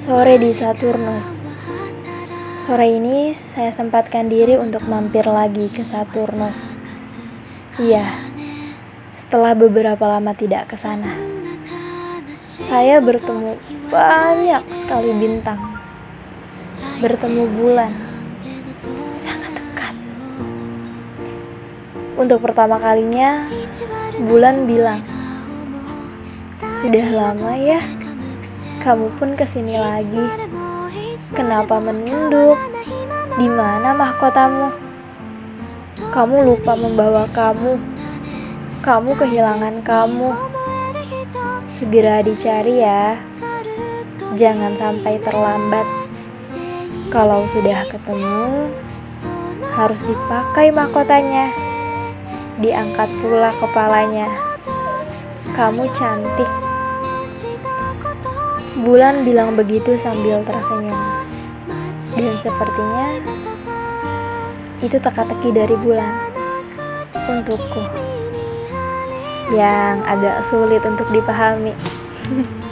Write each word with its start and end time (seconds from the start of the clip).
Sore 0.00 0.40
di 0.40 0.56
Saturnus. 0.56 1.44
Sore 2.64 2.96
ini 2.96 3.36
saya 3.36 3.68
sempatkan 3.68 4.24
diri 4.24 4.56
untuk 4.56 4.88
mampir 4.88 5.28
lagi 5.28 5.68
ke 5.68 5.84
Saturnus. 5.84 6.72
Iya, 7.76 8.08
setelah 9.12 9.52
beberapa 9.52 10.00
lama 10.08 10.32
tidak 10.32 10.72
ke 10.72 10.80
sana. 10.80 11.12
Saya 12.64 13.04
bertemu 13.04 13.60
banyak 13.92 14.64
sekali 14.72 15.12
bintang. 15.12 15.60
Bertemu 17.04 17.44
bulan. 17.60 17.92
Sangat 19.20 19.52
dekat. 19.52 19.92
Untuk 22.16 22.40
pertama 22.40 22.80
kalinya, 22.80 23.44
bulan 24.24 24.64
bilang, 24.64 25.04
"Sudah 26.78 27.10
lama 27.10 27.58
ya, 27.58 27.82
kamu 28.86 29.10
pun 29.18 29.34
ke 29.34 29.42
sini 29.42 29.74
lagi. 29.74 30.46
Kenapa 31.34 31.82
menunduk? 31.82 32.54
Di 33.34 33.50
mana 33.50 33.90
mahkotamu? 33.98 34.70
Kamu 36.14 36.36
lupa 36.46 36.78
membawa 36.78 37.26
kamu. 37.26 37.82
Kamu 38.78 39.10
kehilangan 39.18 39.82
kamu. 39.82 40.30
Segera 41.66 42.22
dicari 42.22 42.78
ya. 42.78 43.18
Jangan 44.38 44.78
sampai 44.78 45.18
terlambat. 45.18 45.86
Kalau 47.10 47.42
sudah 47.50 47.90
ketemu, 47.90 48.70
harus 49.74 50.06
dipakai 50.06 50.70
mahkotanya. 50.70 51.50
Diangkat 52.62 53.10
pula 53.18 53.50
kepalanya. 53.58 54.30
Kamu 55.58 55.90
cantik. 55.90 56.67
Bulan 58.78 59.26
bilang 59.26 59.58
begitu 59.58 59.98
sambil 59.98 60.38
tersenyum. 60.46 60.94
Dan 62.14 62.34
sepertinya 62.38 63.06
itu 64.78 64.94
teka-teki 64.94 65.50
dari 65.50 65.74
bulan 65.82 66.30
untukku 67.28 67.82
yang 69.50 69.98
agak 70.06 70.46
sulit 70.46 70.82
untuk 70.86 71.10
dipahami. 71.10 71.74